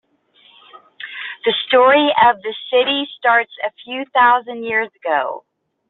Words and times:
The 1.45 1.53
story 1.67 2.11
of 2.27 2.41
the 2.41 2.55
city 2.71 3.07
starts 3.19 3.51
a 3.63 3.69
few 3.85 4.03
thousand 4.15 4.63
years 4.63 4.89
ago. 4.95 5.43